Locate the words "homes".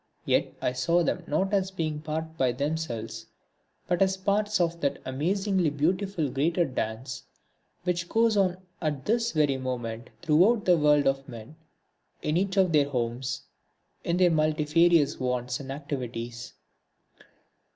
12.89-13.43